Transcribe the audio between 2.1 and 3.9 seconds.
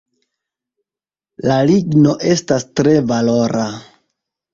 estas tre valora.